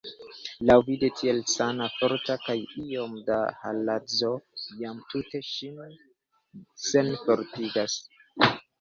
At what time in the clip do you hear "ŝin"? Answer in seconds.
5.53-5.81